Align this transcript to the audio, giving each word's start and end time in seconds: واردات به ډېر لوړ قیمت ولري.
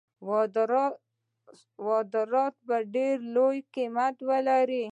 واردات 1.85 2.55
به 2.67 2.77
ډېر 2.95 3.15
لوړ 3.35 3.53
قیمت 3.75 4.15
ولري. 4.29 4.85